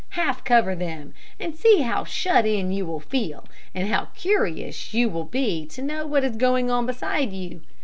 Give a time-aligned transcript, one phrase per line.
[0.17, 5.09] Half cover them, and see how shut in you will feel; and how curious you
[5.09, 7.61] will be to know what is going on beside you.